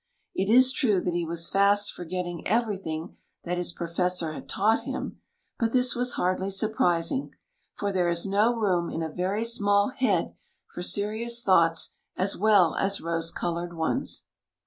[0.33, 5.19] It is true that he was fast forgetting everything that his Professor had taught him;
[5.59, 7.35] but this was hardly surpris ing,
[7.75, 10.33] for there is no room in a very small head
[10.73, 14.25] for serious thoughts as well as rose coloured ones.